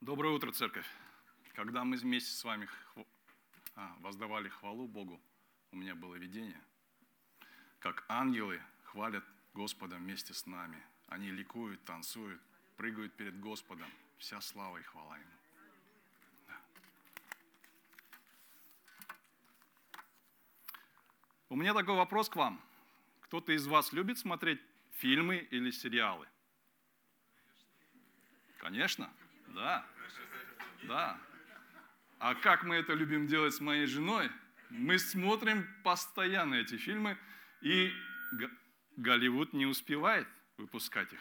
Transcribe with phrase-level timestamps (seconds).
[0.00, 0.86] Доброе утро, церковь.
[1.52, 2.64] Когда мы вместе с вами
[2.94, 3.06] хв-
[3.74, 5.20] а, воздавали хвалу Богу,
[5.72, 6.58] у меня было видение,
[7.80, 10.82] как ангелы хвалят Господа вместе с нами.
[11.08, 12.40] Они ликуют, танцуют,
[12.78, 13.90] прыгают перед Господом.
[14.16, 15.36] Вся слава и хвала Ему.
[16.46, 16.60] Да.
[21.50, 22.58] У меня такой вопрос к вам.
[23.20, 24.62] Кто-то из вас любит смотреть
[24.92, 26.26] фильмы или сериалы?
[28.56, 29.12] Конечно,
[29.54, 29.86] да.
[30.84, 31.18] Да.
[32.18, 34.30] А как мы это любим делать с моей женой?
[34.70, 37.18] Мы смотрим постоянно эти фильмы,
[37.60, 37.92] и
[38.96, 41.20] Голливуд не успевает выпускать их.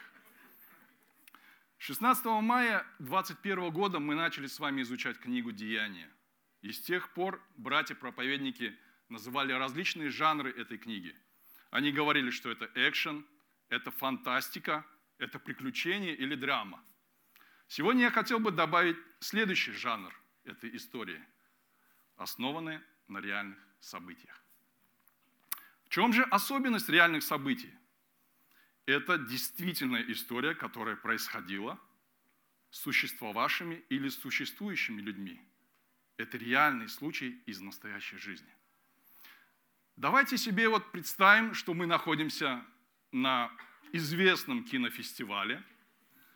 [1.77, 6.09] 16 мая 2021 года мы начали с вами изучать книгу «Деяния».
[6.61, 8.77] И с тех пор братья-проповедники
[9.07, 11.15] называли различные жанры этой книги.
[11.71, 13.25] Они говорили, что это экшен,
[13.69, 14.85] это фантастика,
[15.19, 16.83] это приключение или драма.
[17.69, 20.11] Сегодня я хотел бы добавить следующий жанр
[20.43, 21.23] этой истории,
[22.15, 24.43] основанный на реальных событиях.
[25.85, 27.71] В чем же особенность реальных событий?
[28.87, 31.79] Это действительная история, которая происходила
[32.71, 35.39] с существовавшими или существующими людьми.
[36.17, 38.51] Это реальный случай из настоящей жизни.
[39.95, 42.65] Давайте себе вот представим, что мы находимся
[43.11, 43.51] на
[43.91, 45.63] известном кинофестивале.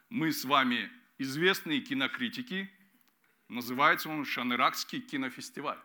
[0.09, 2.72] Мы с вами известные кинокритики.
[3.50, 5.80] Называется он Шаныракский кинофестиваль.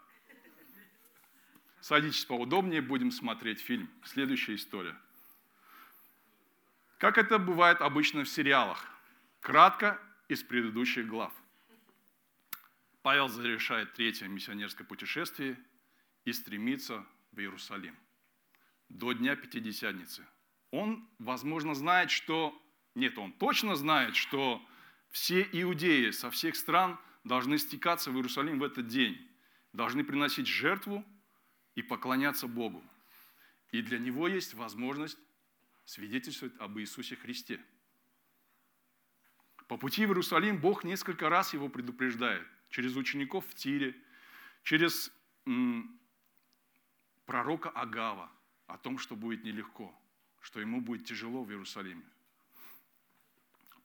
[1.81, 3.91] Садитесь поудобнее, будем смотреть фильм.
[4.05, 4.97] Следующая история.
[6.98, 8.85] Как это бывает обычно в сериалах.
[9.41, 11.33] Кратко из предыдущих глав.
[13.03, 15.59] Павел завершает третье миссионерское путешествие
[16.25, 17.97] и стремится в Иерусалим
[18.89, 20.27] до Дня Пятидесятницы.
[20.70, 22.61] Он, возможно, знает, что...
[22.95, 24.63] Нет, он точно знает, что
[25.11, 29.28] все иудеи со всех стран должны стекаться в Иерусалим в этот день,
[29.73, 31.05] должны приносить жертву
[31.75, 32.83] и поклоняться Богу.
[33.70, 35.19] И для него есть возможность
[35.85, 37.61] свидетельствовать об Иисусе Христе.
[39.69, 42.46] По пути в Иерусалим Бог несколько раз его предупреждает.
[42.70, 43.95] Через учеников в Тире,
[44.63, 45.13] через
[45.46, 46.01] м,
[47.27, 48.30] пророка Агава
[48.67, 49.95] о том, что будет нелегко,
[50.40, 52.05] что ему будет тяжело в Иерусалиме.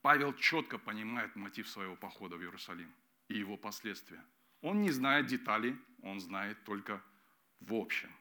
[0.04, 2.94] Павел четко понимает мотив своего похода в Иерусалим
[3.30, 4.22] и его последствия.
[4.62, 7.02] Он не знает деталей, он знает только
[7.62, 8.12] в общем.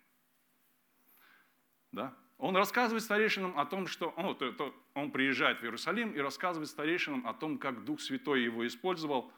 [1.91, 2.17] Да?
[2.39, 7.35] Он рассказывает старейшинам о том, что ну, он приезжает в Иерусалим и рассказывает старейшинам о
[7.35, 9.33] том, как Дух Святой его использовал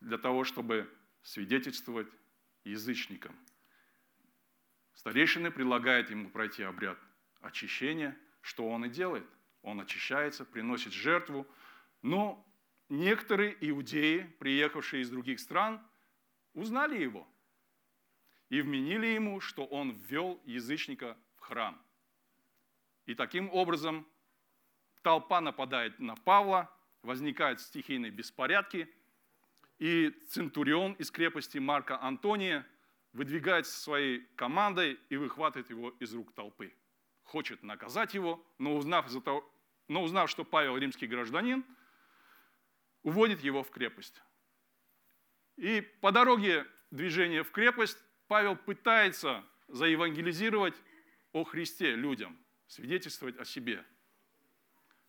[0.00, 2.08] для того, чтобы свидетельствовать
[2.64, 3.34] язычникам.
[4.92, 6.98] Старейшины предлагают ему пройти обряд
[7.40, 9.26] очищения, что он и делает.
[9.62, 11.46] Он очищается, приносит жертву,
[12.06, 12.48] но
[12.88, 15.84] некоторые иудеи, приехавшие из других стран,
[16.54, 17.26] узнали его
[18.48, 21.82] и вменили ему, что он ввел язычника в храм.
[23.06, 24.06] И таким образом
[25.02, 26.72] толпа нападает на Павла,
[27.02, 28.88] возникают стихийные беспорядки,
[29.80, 32.64] и Центурион из крепости Марка Антония
[33.14, 36.72] выдвигается своей командой и выхватывает его из рук толпы.
[37.24, 39.44] Хочет наказать его, но узнав, того,
[39.88, 41.64] но узнав, что Павел римский гражданин,
[43.06, 44.20] уводит его в крепость.
[45.54, 50.74] И по дороге движения в крепость Павел пытается заевангелизировать
[51.32, 53.84] о Христе людям, свидетельствовать о себе.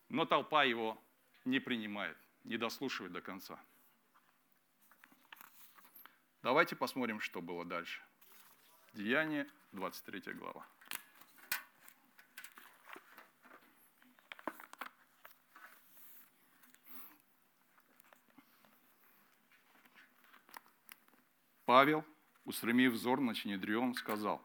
[0.08, 0.96] Но толпа его
[1.44, 3.58] не принимает, не дослушивает до конца.
[6.44, 8.00] Давайте посмотрим, что было дальше.
[8.94, 10.64] Деяние, 23 глава.
[21.68, 22.02] Павел,
[22.46, 24.42] устремив взор на Синедрион, сказал,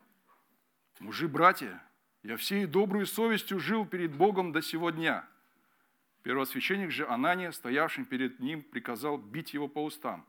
[1.00, 1.82] «Мужи, братья,
[2.22, 5.26] я всей добрую совестью жил перед Богом до сего дня».
[6.24, 10.28] Первосвященник же Анания, стоявшим перед ним, приказал бить его по устам.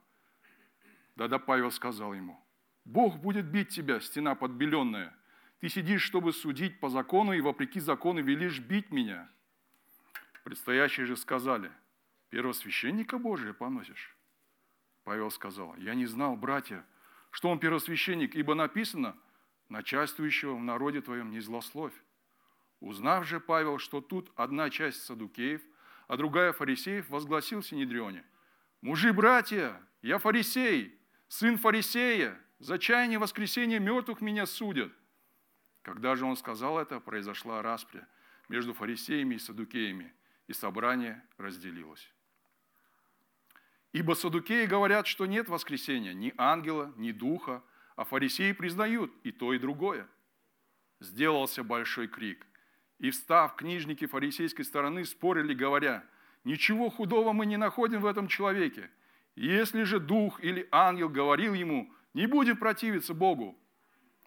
[1.17, 2.41] Да-да, Павел сказал ему,
[2.85, 5.13] «Бог будет бить тебя, стена подбеленная.
[5.59, 9.29] Ты сидишь, чтобы судить по закону, и вопреки закону велишь бить меня».
[10.45, 11.73] Предстоящие же сказали,
[12.29, 14.14] «Первосвященника Божия поносишь».
[15.05, 16.83] Павел сказал, «Я не знал, братья,
[17.29, 19.15] что он первосвященник, ибо написано,
[19.69, 21.93] начальствующего в народе твоем не злословь».
[22.81, 25.61] Узнав же Павел, что тут одна часть садукеев,
[26.07, 28.25] а другая фарисеев, возгласил в Синедрионе,
[28.81, 34.91] «Мужи, братья, я фарисей, сын фарисея, за чаяние воскресения мертвых меня судят».
[35.83, 38.07] Когда же он сказал это, произошла распря
[38.49, 40.13] между фарисеями и садукеями,
[40.47, 42.14] и собрание разделилось.
[43.95, 47.63] Ибо садукеи говорят, что нет воскресения ни ангела, ни духа,
[47.95, 50.05] а фарисеи признают и то, и другое.
[50.99, 52.45] Сделался большой крик.
[52.99, 56.03] И встав, книжники фарисейской стороны спорили, говоря,
[56.43, 58.89] «Ничего худого мы не находим в этом человеке.
[59.37, 63.57] Если же дух или ангел говорил ему, не будем противиться Богу».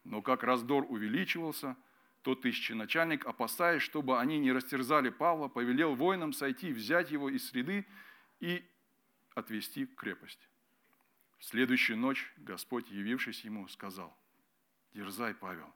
[0.03, 1.77] Но как раздор увеличивался,
[2.23, 7.85] то тысяченачальник, опасаясь, чтобы они не растерзали Павла, повелел воинам сойти, взять его из среды
[8.41, 8.65] и
[9.35, 10.49] отвести в крепость.
[11.39, 14.17] В следующую ночь Господь, явившись ему, сказал,
[14.93, 15.73] «Дерзай, Павел,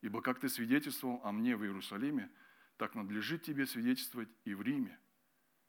[0.00, 2.30] ибо как ты свидетельствовал о мне в Иерусалиме,
[2.76, 4.98] так надлежит тебе свидетельствовать и в Риме».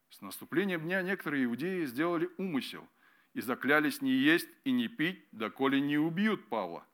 [0.09, 2.87] С наступлением дня некоторые иудеи сделали умысел
[3.33, 6.87] и заклялись не есть и не пить, доколе не убьют Павла.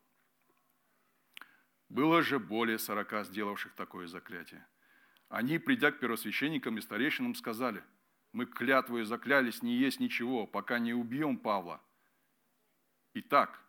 [1.89, 4.65] Было же более сорока сделавших такое заклятие.
[5.27, 7.83] Они, придя к первосвященникам и старейшинам, сказали–
[8.31, 11.81] мы клятвою заклялись не есть ничего, пока не убьем Павла.
[13.13, 13.59] Итак,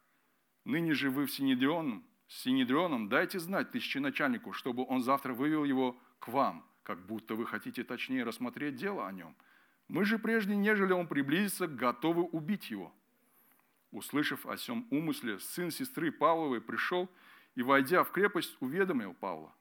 [0.65, 5.99] ныне же вы в Синедрионом, с Синедрионом дайте знать тысяченачальнику, чтобы он завтра вывел его
[6.19, 9.35] к вам, как будто вы хотите точнее рассмотреть дело о нем.
[9.89, 12.95] Мы же прежде, нежели он приблизится, готовы убить его».
[13.91, 17.11] Услышав о сем умысле, сын сестры Павловой пришел
[17.57, 19.53] и, войдя в крепость, уведомил Павла.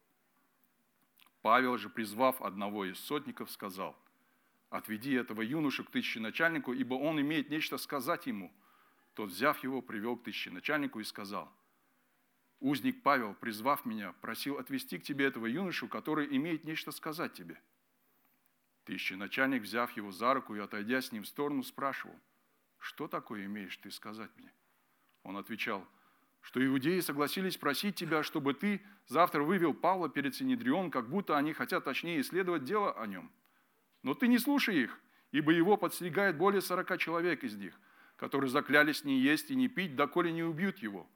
[1.41, 3.97] Павел же, призвав одного из сотников, сказал–
[4.69, 8.53] отведи этого юношу к тысяченачальнику, ибо он имеет нечто сказать ему.
[9.13, 11.51] Тот, взяв его, привел к тысяченачальнику и сказал,
[12.59, 17.59] узник Павел, призвав меня, просил отвести к тебе этого юношу, который имеет нечто сказать тебе.
[18.85, 22.15] Тысяченачальник, взяв его за руку и отойдя с ним в сторону, спрашивал,
[22.77, 24.53] что такое имеешь ты сказать мне?
[25.23, 25.85] Он отвечал,
[26.41, 31.53] что иудеи согласились просить тебя, чтобы ты завтра вывел Павла перед Синедрион, как будто они
[31.53, 33.31] хотят точнее исследовать дело о нем–
[34.03, 34.99] но ты не слушай их,
[35.31, 37.79] ибо его подстерегает более сорока человек из них,
[38.15, 41.09] которые заклялись не есть и не пить, доколе не убьют его.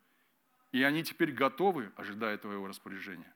[0.72, 3.34] И они теперь готовы, ожидая твоего распоряжения.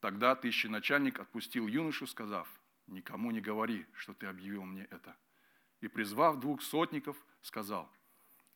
[0.00, 2.48] Тогда тысяченачальник отпустил юношу, сказав,
[2.86, 5.16] «Никому не говори, что ты объявил мне это».
[5.80, 7.90] И, призвав двух сотников, сказал,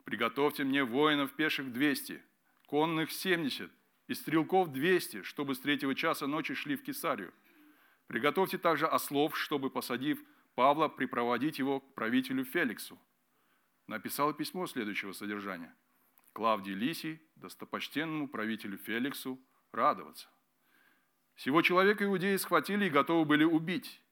[0.04, 2.22] «Приготовьте мне воинов пеших двести,
[2.66, 3.72] конных семьдесят
[4.06, 7.34] и стрелков двести, чтобы с третьего часа ночи шли в Кесарию,
[8.10, 10.20] Приготовьте также ослов, чтобы, посадив
[10.56, 12.98] Павла, припроводить его к правителю Феликсу.
[13.86, 15.72] Написал письмо следующего содержания.
[16.32, 19.38] Клавдий Лисий, достопочтенному правителю Феликсу,
[19.70, 20.28] радоваться.
[21.36, 24.02] Сего человека иудеи схватили и готовы были убить.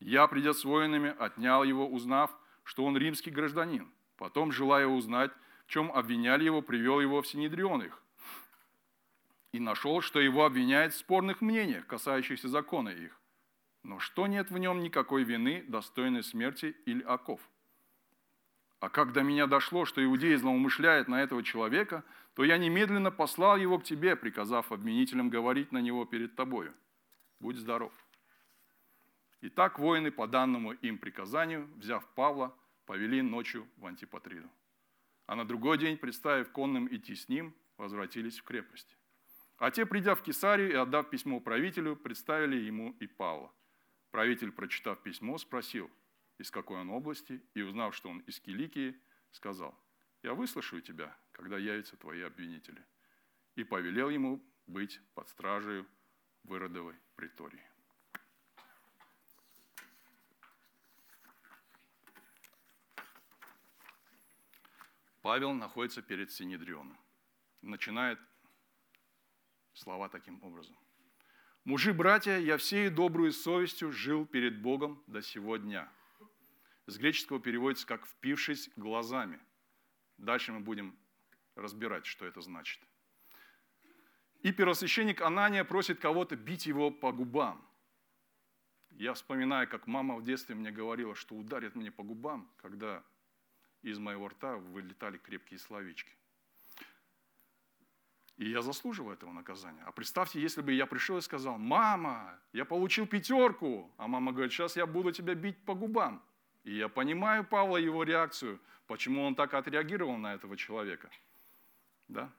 [0.00, 3.92] Я, придя с воинами, отнял его, узнав, что он римский гражданин.
[4.16, 5.30] Потом, желая узнать,
[5.66, 8.02] в чем обвиняли его, привел его в Синедрион их.
[9.52, 13.20] И нашел, что его обвиняют в спорных мнениях, касающихся закона их
[13.86, 17.40] но что нет в нем никакой вины, достойной смерти или оков.
[18.80, 22.04] А как до меня дошло, что иудеи злоумышляют на этого человека,
[22.34, 26.74] то я немедленно послал его к тебе, приказав обвинителям говорить на него перед тобою.
[27.38, 27.92] Будь здоров.
[29.40, 32.54] Итак, воины по данному им приказанию, взяв Павла,
[32.86, 34.50] повели ночью в Антипатриду.
[35.26, 38.96] А на другой день, представив конным идти с ним, возвратились в крепость.
[39.58, 43.52] А те, придя в Кесарию и отдав письмо правителю, представили ему и Павла–
[44.16, 45.90] Правитель, прочитав письмо, спросил,
[46.38, 48.98] из какой он области, и узнав, что он из Киликии,
[49.30, 49.78] сказал,
[50.22, 52.82] «Я выслушаю тебя, когда явятся твои обвинители».
[53.56, 55.84] И повелел ему быть под стражей
[56.44, 57.62] в Иродовой притории.
[65.20, 66.98] Павел находится перед Синедрионом.
[67.60, 68.18] Начинает
[69.74, 70.74] слова таким образом.
[71.66, 75.92] Мужи, братья, я всей добрую совестью жил перед Богом до сего дня.
[76.86, 79.40] С греческого переводится как «впившись глазами».
[80.16, 80.96] Дальше мы будем
[81.56, 82.80] разбирать, что это значит.
[84.42, 87.68] И первосвященник Анания просит кого-то бить его по губам.
[88.90, 93.02] Я вспоминаю, как мама в детстве мне говорила, что ударит мне по губам, когда
[93.82, 96.16] из моего рта вылетали крепкие словечки.
[98.36, 99.82] И я заслуживаю этого наказания.
[99.86, 104.52] А представьте, если бы я пришел и сказал, мама, я получил пятерку, а мама говорит,
[104.52, 106.22] сейчас я буду тебя бить по губам.
[106.64, 111.10] И я понимаю Павла, его реакцию, почему он так отреагировал на этого человека.
[112.08, 112.30] Да?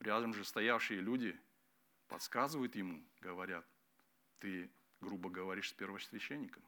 [0.00, 1.38] Рядом же стоявшие люди
[2.08, 3.66] подсказывают ему, говорят,
[4.38, 6.62] ты грубо говоришь с первосвященником.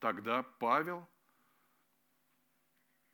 [0.00, 1.08] Тогда Павел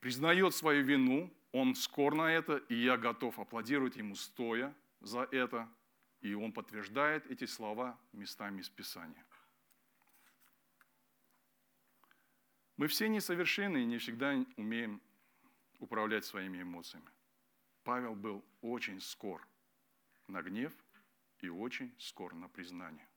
[0.01, 5.69] признает свою вину, он скор на это, и я готов аплодировать ему стоя за это.
[6.21, 9.25] И он подтверждает эти слова местами из Писания.
[12.77, 15.01] Мы все несовершенны и не всегда умеем
[15.79, 17.09] управлять своими эмоциями.
[17.85, 19.47] Павел был очень скор
[20.27, 20.73] на гнев
[21.39, 23.09] и очень скор на признание.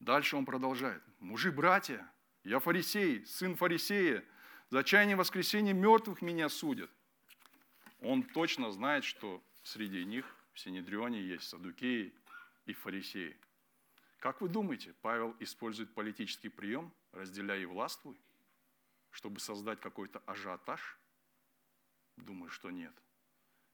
[0.00, 1.02] Дальше он продолжает.
[1.18, 2.10] Мужи, братья,
[2.42, 4.24] я фарисей, сын фарисея,
[4.70, 6.90] за чаяние воскресения мертвых меня судят.
[8.00, 12.14] Он точно знает, что среди них в Синедрионе есть садукеи
[12.66, 13.36] и фарисеи.
[14.18, 18.20] Как вы думаете, Павел использует политический прием «разделяй и властвуй»,
[19.10, 20.98] чтобы создать какой-то ажиотаж?
[22.16, 22.92] Думаю, что нет.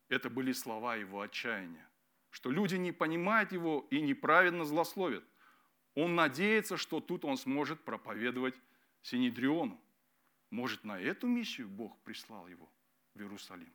[0.09, 1.89] Это были слова его отчаяния,
[2.31, 5.25] что люди не понимают его и неправильно злословят.
[5.95, 8.61] Он надеется, что тут он сможет проповедовать
[9.03, 9.81] Синедриону.
[10.53, 12.71] Может, на эту миссию Бог прислал его
[13.15, 13.73] в Иерусалим.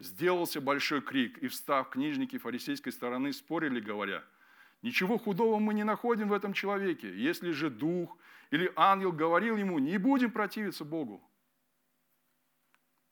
[0.00, 4.24] Сделался большой крик, и встав, книжники фарисейской стороны спорили, говоря,
[4.82, 7.16] «Ничего худого мы не находим в этом человеке.
[7.16, 8.18] Если же дух
[8.50, 11.22] или ангел говорил ему, не будем противиться Богу».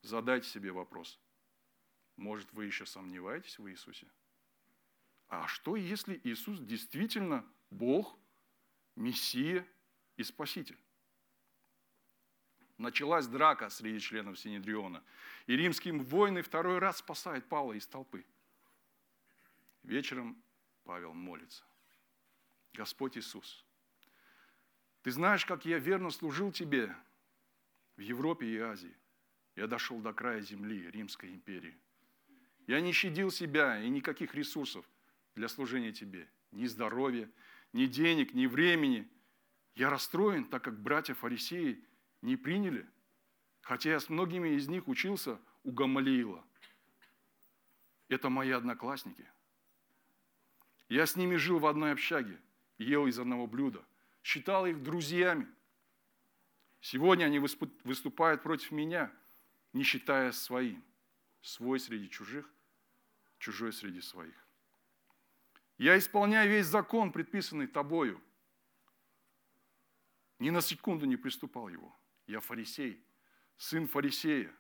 [0.03, 1.21] Задайте себе вопрос.
[2.17, 4.09] Может, вы еще сомневаетесь в Иисусе?
[5.29, 8.19] А что, если Иисус действительно Бог,
[8.97, 9.65] Мессия
[10.17, 10.79] и Спаситель?
[12.79, 15.03] Началась драка среди членов Синедриона,
[15.47, 18.25] и римские воины второй раз спасают Павла из толпы.
[19.83, 20.41] Вечером
[20.85, 21.65] Павел молится.
[22.73, 23.65] Господь Иисус,
[25.03, 26.95] Ты знаешь, как я верно служил Тебе
[27.97, 28.97] в Европе и Азии.
[29.57, 31.77] Я дошел до края земли Римской империи.
[32.67, 34.89] Я не щадил себя и никаких ресурсов–
[35.39, 36.29] для служения Тебе.
[36.51, 37.31] Ни здоровья,
[37.73, 39.09] ни денег, ни времени.
[39.75, 41.83] Я расстроен, так как братья-фарисеи
[42.23, 42.89] не приняли,
[43.61, 46.45] хотя я с многими из них учился у Гамалиила.
[48.09, 49.31] Это мои одноклассники.
[50.89, 52.41] Я с ними жил в одной общаге,
[52.79, 53.85] ел из одного блюда,
[54.23, 55.47] считал их друзьями.
[56.81, 59.13] Сегодня они выступают против меня,
[59.73, 60.83] не считая своим.
[61.41, 62.51] Свой среди чужих,
[63.39, 64.35] чужой среди своих.
[65.77, 68.21] Я исполняю весь закон, предписанный тобою.
[70.41, 71.97] Ни на секунду не приступал его.
[72.29, 73.03] Я фарисей,
[73.57, 74.55] сын фарисея.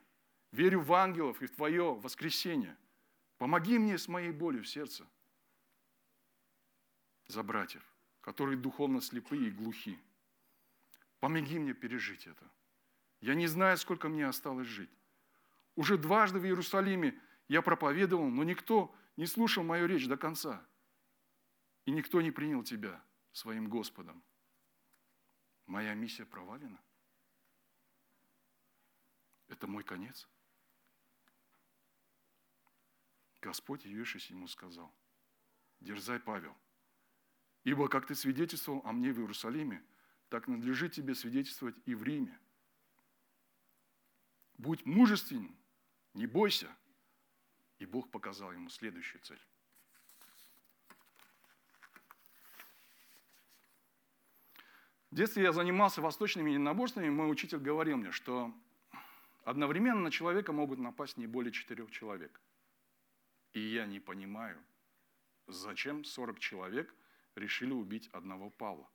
[0.51, 2.77] Верю в ангелов и в Твое воскресение.
[3.37, 5.07] Помоги мне с моей болью в сердце
[7.27, 7.85] за братьев,
[8.23, 9.99] которые духовно слепые и глухи.
[11.21, 12.51] Помоги мне пережить это.
[13.21, 14.91] Я не знаю, сколько мне осталось жить.
[15.77, 20.67] Уже дважды в Иерусалиме я проповедовал, но никто не слушал мою речь до конца
[21.85, 24.25] и никто не принял тебя своим Господом,
[25.67, 26.81] моя миссия провалена.
[29.49, 30.29] Это мой конец.
[33.41, 34.93] Господь, явившись ему, сказал,
[35.81, 36.57] дерзай, Павел,
[37.65, 39.83] ибо как ты свидетельствовал о мне в Иерусалиме,
[40.29, 42.39] так надлежит тебе свидетельствовать и в Риме.
[44.55, 45.57] Будь мужественным,
[46.15, 46.69] не бойся.
[47.79, 49.41] И Бог показал ему следующую цель.
[55.11, 58.53] В детстве я занимался восточными единоборствами, мой учитель говорил мне, что
[59.49, 62.41] одновременно на человека могут напасть не более четырех человек.
[63.53, 64.63] И я не понимаю,
[65.47, 66.95] зачем 40 человек
[67.35, 68.89] решили убить одного Павла.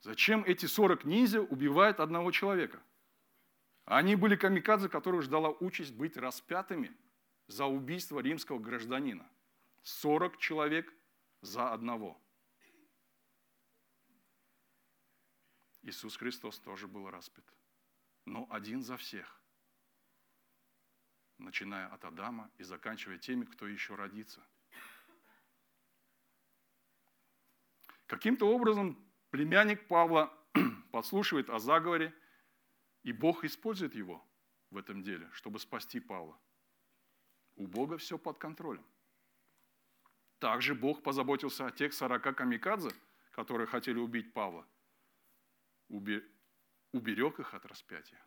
[0.00, 2.82] Зачем эти 40 ниндзя убивают одного человека?
[3.86, 6.94] Они были камикадзе, которых ждала участь быть распятыми
[7.46, 9.26] за убийство римского гражданина.
[9.82, 10.92] 40 человек
[11.40, 12.20] за одного–
[15.84, 17.44] Иисус Христос тоже был распят.
[18.24, 19.40] Но один за всех.
[21.38, 24.46] Начиная от Адама и заканчивая теми, кто еще родится.
[28.06, 28.96] Каким-то образом
[29.30, 30.32] племянник Павла
[30.92, 32.14] подслушивает о заговоре,
[33.02, 34.24] и Бог использует его
[34.70, 36.38] в этом деле, чтобы спасти Павла.
[37.56, 38.84] У Бога все под контролем.
[40.38, 42.90] Также Бог позаботился о тех 40 камикадзе,
[43.32, 44.66] которые хотели убить Павла
[46.94, 48.24] уберег их от распятия.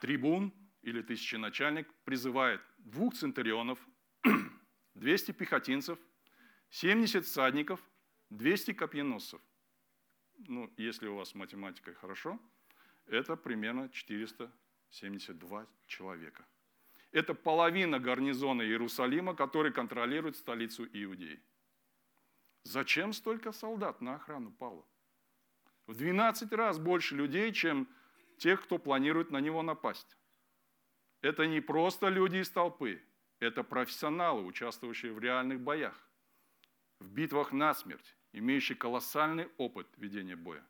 [0.00, 3.78] Трибун или тысяченачальник призывает двух центурионов,
[4.94, 5.98] 200 пехотинцев,
[6.70, 7.80] 70 всадников,
[8.30, 9.40] 200 копьеносцев.
[10.46, 12.38] Ну, если у вас с математикой хорошо,
[13.06, 16.46] это примерно 472 человека.
[17.10, 21.40] Это половина гарнизона Иерусалима, который контролирует столицу Иудеи.
[22.64, 24.84] Зачем столько солдат на охрану Павла?
[25.86, 27.88] В 12 раз больше людей, чем
[28.38, 30.16] тех, кто планирует на него напасть.
[31.20, 33.02] Это не просто люди из толпы,
[33.38, 36.08] это профессионалы, участвующие в реальных боях,
[37.00, 40.66] в битвах насмерть, имеющие колоссальный опыт ведения боя.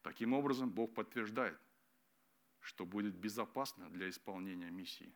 [0.00, 1.60] Таким образом, Бог подтверждает,
[2.60, 5.14] что будет безопасно для исполнения миссии.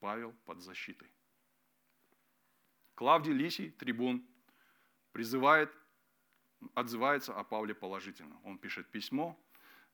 [0.00, 1.10] Павел под защитой.
[2.94, 4.24] Клавдий Лисий, трибун,
[5.12, 5.72] призывает,
[6.74, 8.38] отзывается о Павле положительно.
[8.44, 9.38] Он пишет письмо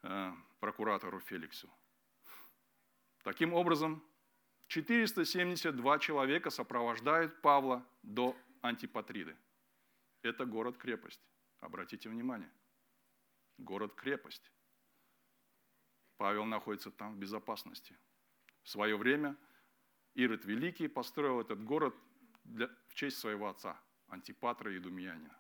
[0.03, 1.71] э, прокуратору Феликсу.
[3.23, 4.03] Таким образом,
[4.69, 9.37] 472 человека сопровождают Павла до Антипатриды.
[10.23, 11.21] Это город-крепость.
[11.61, 12.51] Обратите внимание.
[13.59, 14.53] Город-крепость.
[16.19, 17.97] Павел находится там в безопасности.
[18.63, 19.37] В свое время
[20.15, 21.97] Ирод Великий построил этот город
[22.51, 25.37] для, в честь своего отца, Антипатра и Думьянина.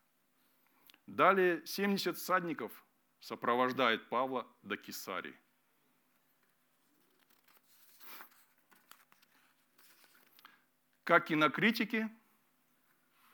[1.07, 2.85] Далее 70 всадников
[3.21, 5.37] сопровождает Павла до Кесарии.
[11.05, 12.09] Как кинокритики,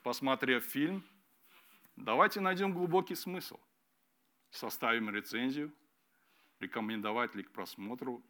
[0.01, 1.05] посмотрев фильм,
[1.95, 3.59] давайте найдем глубокий смысл,
[4.49, 5.71] составим рецензию,
[6.59, 8.23] рекомендовать ли к просмотру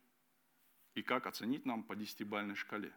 [0.96, 2.94] и как оценить нам по десятибальной шкале.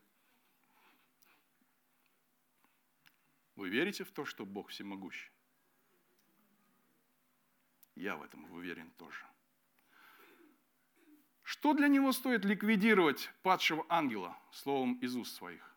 [3.61, 5.31] Вы верите в то, что Бог всемогущий?
[7.95, 9.27] Я в этом уверен тоже.
[11.43, 15.77] Что для него стоит ликвидировать падшего ангела словом из уст своих?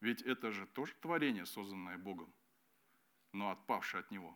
[0.00, 2.32] Ведь это же тоже творение, созданное Богом,
[3.34, 4.34] но отпавшее от Него.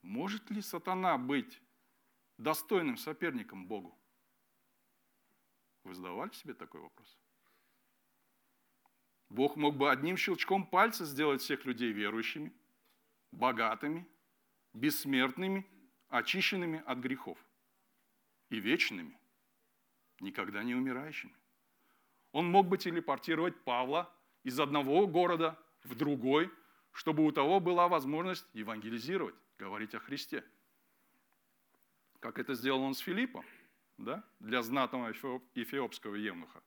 [0.00, 1.60] Может ли сатана быть
[2.38, 4.00] достойным соперником Богу?
[5.84, 7.18] Вы задавали себе такой вопрос?
[9.30, 12.52] Бог мог бы одним щелчком пальца сделать всех людей верующими,
[13.30, 14.06] богатыми,
[14.72, 15.66] бессмертными,
[16.08, 17.38] очищенными от грехов
[18.48, 19.18] и вечными,
[20.20, 21.34] никогда не умирающими.
[22.32, 24.12] Он мог бы телепортировать Павла
[24.44, 26.50] из одного города в другой,
[26.92, 30.44] чтобы у того была возможность евангелизировать, говорить о Христе.
[32.20, 33.44] Как это сделал он с Филиппом,
[33.98, 34.24] да?
[34.40, 36.62] для знатного эфиопского евнуха.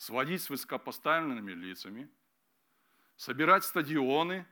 [0.00, 2.08] Сводить с высокопоставленными лицами,
[3.16, 4.46] собирать стадионы,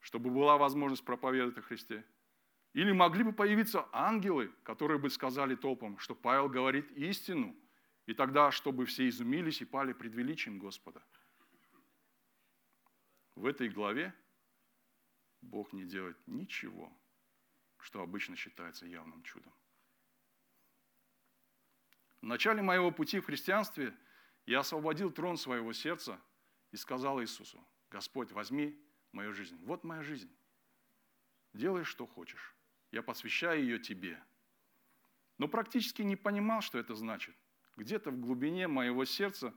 [0.00, 2.04] чтобы была возможность проповедовать о Христе.
[2.72, 7.54] Или могли бы появиться ангелы, которые бы сказали толпам, что Павел говорит истину,
[8.06, 11.02] и тогда, чтобы все изумились и пали пред величием Господа–
[13.36, 14.14] в этой главе
[15.42, 16.90] Бог не делает ничего,
[17.78, 19.52] что обычно считается явным чудом.
[22.22, 23.94] В начале моего пути в христианстве
[24.46, 26.20] я освободил трон своего сердца
[26.72, 28.80] и сказал Иисусу, Господь, возьми
[29.12, 29.56] мою жизнь.
[29.64, 30.30] Вот моя жизнь.
[31.52, 32.54] Делай, что хочешь.
[32.90, 34.22] Я посвящаю ее тебе.
[35.38, 37.34] Но практически не понимал, что это значит.
[37.76, 39.54] Где-то в глубине моего сердца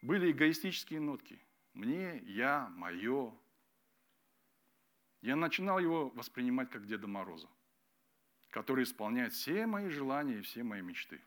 [0.00, 1.40] были эгоистические нотки–
[1.74, 3.34] мне, я, мое.
[5.22, 7.48] Я начинал его воспринимать как Деда Мороза,
[8.50, 11.22] который исполняет все мои желания и все мои мечты.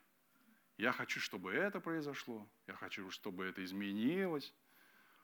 [0.76, 4.52] Я хочу, чтобы это произошло, я хочу, чтобы это изменилось.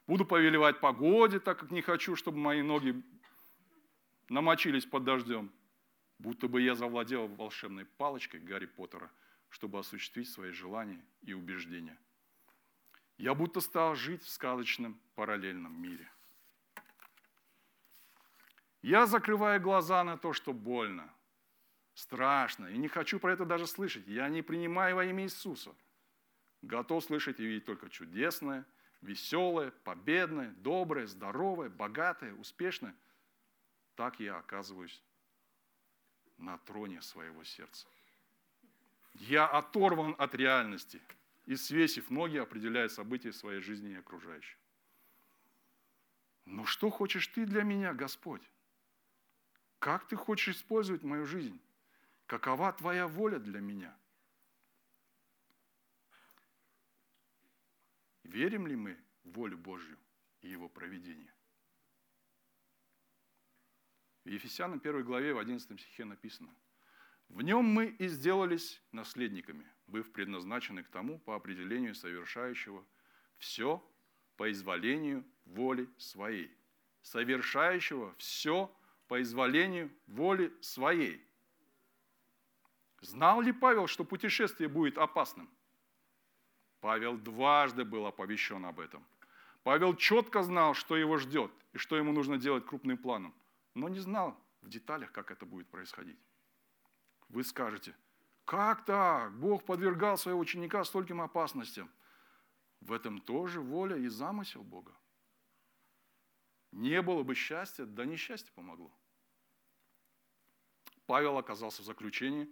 [0.07, 3.03] Буду повелевать погоде, так как не хочу, чтобы мои ноги
[4.29, 5.53] намочились под дождем.
[6.19, 9.11] Будто бы я завладел волшебной палочкой Гарри Поттера,
[9.51, 11.99] чтобы осуществить свои желания и убеждения–
[13.23, 16.11] я будто стал жить в сказочном параллельном мире.
[18.83, 21.09] Я закрываю глаза на то, что больно,
[21.95, 24.07] страшно, и не хочу про это даже слышать.
[24.07, 25.75] Я не принимаю во имя Иисуса.
[26.63, 28.65] Готов слышать и видеть только чудесное,
[29.01, 32.95] веселое, победное, доброе, здоровое, богатое, успешное.
[33.97, 35.03] Так я оказываюсь
[36.39, 37.87] на троне своего сердца.
[39.15, 41.01] Я оторван от реальности–
[41.47, 44.57] и свесив ноги, определяет события своей жизни и окружающих.
[46.45, 48.43] Но что хочешь ты для меня, Господь?
[49.79, 51.61] Как ты хочешь использовать мою жизнь?
[52.33, 53.95] Какова твоя воля для меня?
[58.23, 59.99] Верим ли мы в волю Божью
[60.41, 61.35] и его проведение?
[64.25, 66.57] В Ефесянам 1 главе в 11 стихе написано,
[67.29, 72.83] «В нем мы и сделались наследниками, быв предназначены к тому по определению совершающего
[73.37, 73.87] все
[74.39, 76.57] по изволению воли своей.
[77.03, 78.75] Совершающего все
[79.07, 81.31] по изволению воли своей.
[83.03, 85.51] Знал ли Павел, что путешествие будет опасным?
[86.81, 89.05] Павел дважды был оповещен об этом.
[89.65, 93.35] Павел четко знал, что его ждет и что ему нужно делать крупным планом,
[93.75, 96.19] но не знал в деталях, как это будет происходить.
[97.29, 97.95] Вы скажете,
[98.45, 99.33] как так?
[99.33, 101.91] Бог подвергал своего ученика стольким опасностям.
[102.81, 104.93] В этом тоже воля и замысел Бога.
[106.71, 108.93] Не было бы счастья, да несчастье помогло.
[111.07, 112.49] Павел оказался в заключении,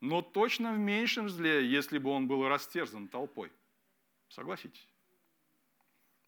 [0.00, 3.52] но точно в меньшем зле, если бы он был растерзан толпой.
[4.28, 4.88] Согласитесь?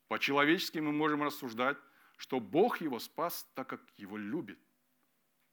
[0.09, 1.77] По-человечески мы можем рассуждать,
[2.17, 4.59] что Бог его спас, так как его любит.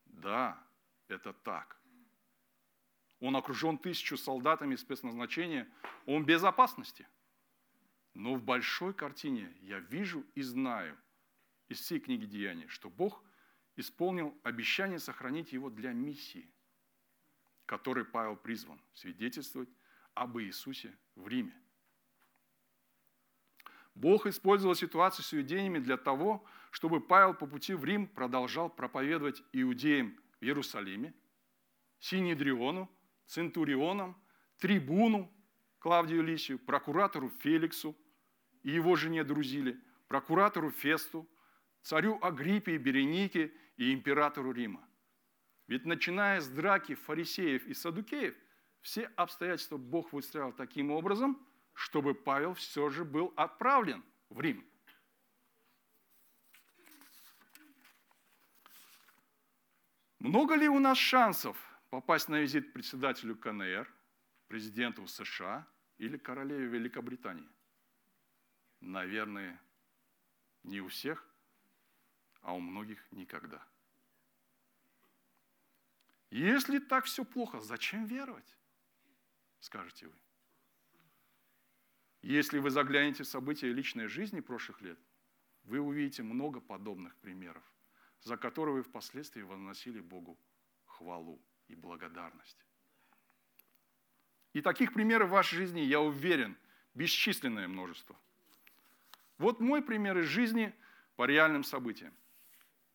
[0.06, 0.62] Да,
[1.08, 1.80] это так.
[3.20, 5.68] Он окружен тысячу солдатами спецназначения,
[6.06, 7.08] он в безопасности.
[8.14, 10.98] Но в большой картине я вижу и знаю
[11.68, 13.24] из всей книги Деяний, что Бог
[13.76, 16.52] исполнил обещание сохранить его для миссии,
[17.68, 19.70] которой Павел призван свидетельствовать
[20.16, 21.54] об Иисусе в Риме.
[23.94, 29.44] Бог использовал ситуацию с иудеями для того, чтобы Павел по пути в Рим продолжал проповедовать
[29.52, 31.14] иудеям в Иерусалиме,
[32.00, 32.90] Синедриону,
[33.26, 34.16] Центурионам,
[34.60, 35.32] Трибуну,
[35.80, 37.96] Клавдию Лисию, прокуратору Феликсу
[38.64, 41.28] и его жене Друзиле, прокуратору Фесту,
[41.82, 44.87] царю Агриппе и Беренике и императору Рима.
[45.68, 48.36] Ведь начиная с драки фарисеев и садукеев,
[48.82, 54.66] все обстоятельства Бог выстроил таким образом, чтобы Павел все же был отправлен в Рим.
[60.20, 61.58] Много ли у нас шансов
[61.90, 63.88] попасть на визит председателю КНР,
[64.48, 67.48] президенту США или королеве Великобритании?
[68.80, 69.62] Наверное,
[70.64, 71.28] не у всех,
[72.42, 73.66] а у многих никогда.
[76.30, 78.58] Если так все плохо, зачем веровать?
[79.60, 80.16] Скажете вы.
[82.22, 85.00] Если вы заглянете в события личной жизни прошлых лет,
[85.63, 87.63] вы увидите много подобных примеров,
[88.22, 90.38] за которые вы впоследствии возносили Богу
[90.86, 92.66] хвалу и благодарность.
[94.54, 96.58] И таких примеров в вашей жизни, я уверен,
[96.94, 98.18] бесчисленное множество.
[99.38, 100.74] Вот мой пример из жизни
[101.16, 102.13] по реальным событиям.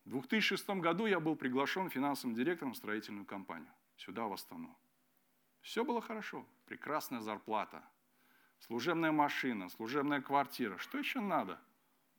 [0.04, 3.72] В 2006 году я был приглашен финансовым директором в строительную компанию.
[3.96, 4.76] Сюда, в Астану.
[5.60, 6.44] Все было хорошо.
[6.66, 7.84] Прекрасная зарплата.
[8.58, 10.76] Служебная машина, служебная квартира.
[10.78, 11.60] Что еще надо?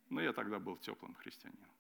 [0.09, 1.71] Но я тогда был теплым христианином.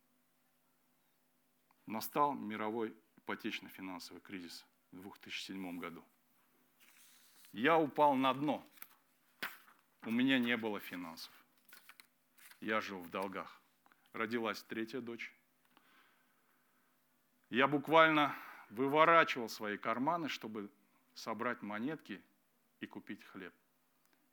[1.85, 6.03] Настал мировой ипотечно-финансовый кризис в 2007 году.
[7.51, 8.65] Я упал на дно.
[10.05, 11.31] У меня не было финансов.
[12.59, 13.61] Я жил в долгах.
[14.13, 15.33] Родилась третья дочь.
[17.53, 18.35] Я буквально
[18.71, 20.71] выворачивал свои карманы, чтобы
[21.13, 22.19] собрать монетки
[22.79, 23.53] и купить хлеб.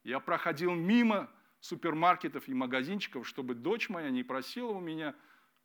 [0.05, 1.31] Я проходил мимо
[1.61, 5.15] супермаркетов и магазинчиков, чтобы дочь моя не просила у меня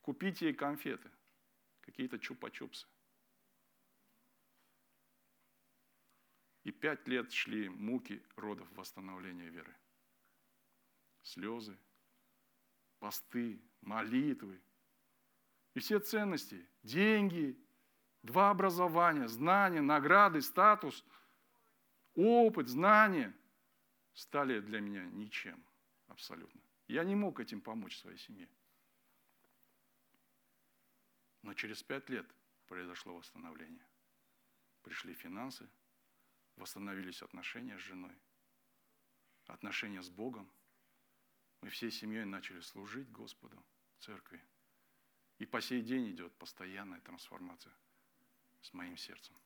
[0.02, 1.10] купить ей конфеты,
[1.80, 2.86] какие-то чупа-чупсы.
[6.64, 9.74] И пять лет шли муки родов восстановления веры.
[11.22, 11.78] Слезы,
[12.98, 14.60] посты, молитвы.
[15.76, 17.54] И все ценности, деньги,
[18.22, 21.04] два образования, знания, награды, статус,
[22.14, 23.36] опыт, знания
[24.14, 25.62] стали для меня ничем
[26.06, 26.62] абсолютно.
[26.88, 28.48] Я не мог этим помочь своей семье.
[31.42, 32.26] Но через пять лет
[32.68, 33.86] произошло восстановление.
[34.80, 35.68] Пришли финансы,
[36.56, 38.18] восстановились отношения с женой,
[39.44, 40.50] отношения с Богом.
[41.60, 43.62] Мы всей семьей начали служить Господу,
[43.98, 44.42] церкви.
[45.38, 47.74] И по сей день идет постоянная трансформация
[48.60, 49.36] с моим сердцем.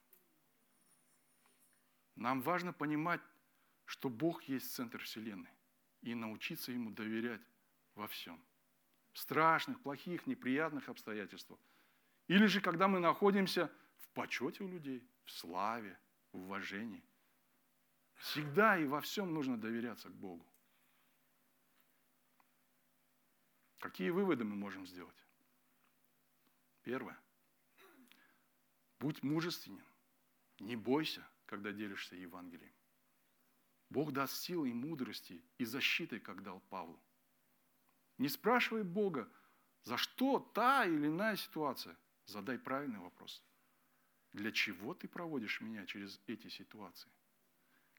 [2.17, 3.21] Нам важно понимать,
[3.87, 5.51] что Бог есть центр Вселенной,
[6.03, 7.41] и научиться Ему доверять
[7.95, 8.41] во всем.
[9.13, 11.59] В страшных, плохих, неприятных обстоятельствах.
[12.29, 15.99] Или же, когда мы находимся в почете у людей, в славе,
[16.33, 17.03] в уважении.
[18.15, 20.47] Всегда и во всем нужно доверяться к Богу.
[23.79, 25.17] Какие выводы мы можем сделать?
[26.83, 27.19] Первое.
[28.99, 29.85] Будь мужественен.
[30.59, 32.75] Не бойся, когда делишься Евангелием.
[33.89, 37.03] Бог даст силы и мудрости и защиты, как дал Павлу.
[38.19, 39.29] Не спрашивай Бога,
[39.83, 41.97] за что та или иная ситуация.
[42.27, 43.43] Задай правильный вопрос.
[44.33, 47.11] Для чего ты проводишь меня через эти ситуации?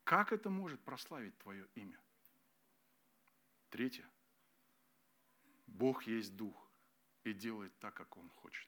[0.04, 2.00] Как это может прославить Твое имя?
[3.70, 4.10] Третье.
[5.67, 6.70] Бог есть Дух
[7.23, 8.67] и делает так, как Он хочет.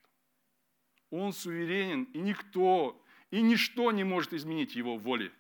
[1.10, 5.32] Он суверенен, и никто, и ничто не может изменить Его воли,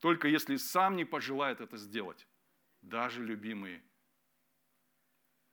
[0.00, 2.26] только если сам не пожелает это сделать.
[2.82, 3.82] Даже любимые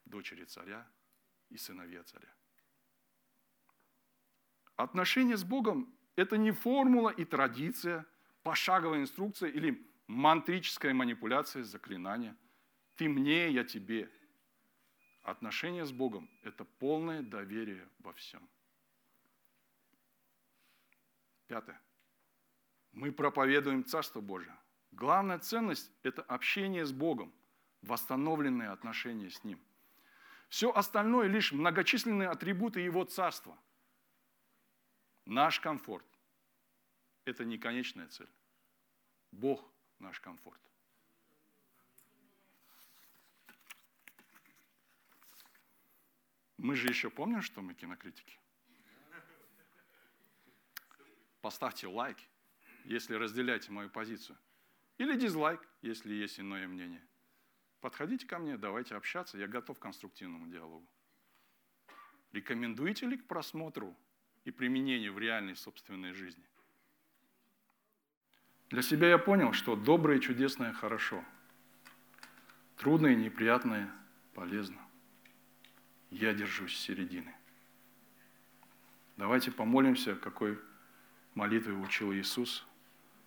[0.06, 0.88] дочери царя
[1.50, 2.34] и сыновья царя.
[4.76, 8.06] Отношения с Богом– это не формула и традиция,
[8.44, 12.36] пошаговая инструкция или мантрическая манипуляция, заклинание.
[12.96, 14.12] Ты мне, я тебе.
[15.24, 18.48] Отношения с Богом– это полное доверие во всем.
[21.48, 21.82] Пятое.
[22.92, 24.56] Мы проповедуем Царство Божие.
[24.92, 27.34] Главная ценность– это общение с Богом,
[27.82, 29.60] восстановленные отношения с Ним.
[30.50, 33.58] Все остальное– лишь многочисленные атрибуты Его Царства.
[35.26, 36.06] Наш комфорт–
[37.26, 38.30] это не конечная цель.
[39.32, 39.64] Бог–
[40.00, 40.60] наш комфорт.
[46.64, 48.40] Мы же еще помним, что мы кинокритики.
[51.42, 52.18] Поставьте лайк,
[52.86, 54.38] если разделяете мою позицию.
[54.98, 57.06] Или дизлайк, если есть иное мнение.
[57.82, 60.88] Подходите ко мне, давайте общаться, я готов к конструктивному диалогу.
[62.32, 63.94] Рекомендуете ли к просмотру
[64.46, 66.48] и применению в реальной собственной жизни?
[68.70, 71.26] Для себя я понял, что доброе и чудесное хорошо,
[72.78, 73.94] трудное и неприятное
[74.34, 74.83] полезно.
[76.14, 77.34] Я держусь середины.
[79.18, 80.60] Давайте помолимся, какой
[81.34, 82.68] молитвой учил Иисус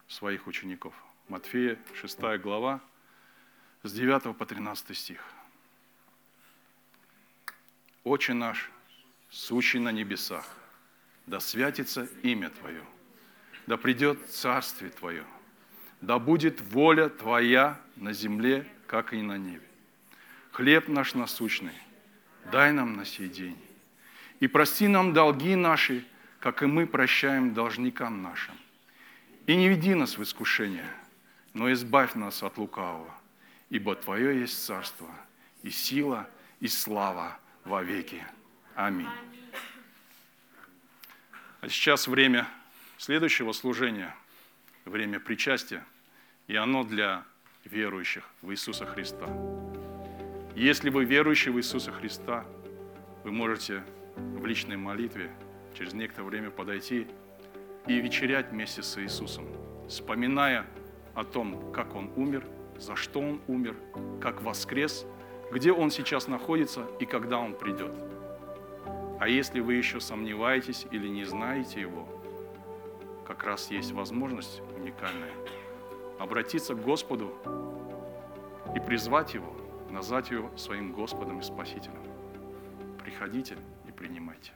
[0.07, 0.95] своих учеников.
[1.27, 2.81] Матфея, 6 глава,
[3.83, 5.21] с 9 по 13 стих.
[8.05, 8.71] «Отче наш,
[9.31, 10.47] сущий на небесах,
[11.27, 12.85] да святится имя Твое,
[13.67, 15.25] да придет Царствие Твое,
[16.01, 19.67] да будет воля Твоя на земле, как и на небе.
[20.53, 21.75] Хлеб наш насущный,
[22.51, 23.59] дай нам на сей день,
[24.41, 26.05] и прости нам долги наши,
[26.41, 28.55] как и мы прощаем должникам нашим.
[29.47, 30.91] И не веди нас в искушение,
[31.55, 33.15] но избавь нас от лукавого,
[33.71, 35.09] ибо Твое есть царство,
[35.63, 36.29] и сила,
[36.61, 38.25] и слава во веки.
[38.75, 39.09] Аминь.
[41.61, 42.49] А сейчас время
[42.99, 44.15] следующего служения,
[44.85, 45.85] время причастия,
[46.47, 47.25] и оно для
[47.65, 49.27] верующих в Иисуса Христа.
[50.57, 52.47] Если вы верующий в Иисуса Христа,
[53.25, 53.85] вы можете
[54.17, 55.31] в личной молитве
[55.77, 57.09] через некоторое время подойти
[57.87, 59.45] и вечерять вместе с Иисусом,
[59.87, 60.65] вспоминая
[61.13, 62.43] о том, как Он умер,
[62.79, 63.77] за что Он умер,
[64.19, 65.05] как воскрес,
[65.53, 67.93] где Он сейчас находится и когда Он придет.
[69.21, 72.09] А если вы еще сомневаетесь или не знаете Его,
[73.27, 75.35] как раз есть возможность уникальная
[76.19, 77.35] обратиться к Господу
[78.75, 79.53] и призвать Его,
[79.97, 82.03] назвать Его своим Господом и Спасителем.
[83.03, 83.57] Приходите
[83.89, 84.53] и принимайте.